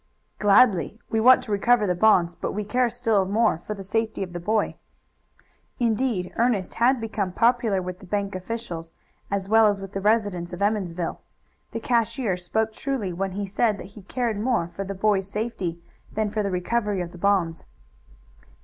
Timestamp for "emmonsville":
10.63-11.21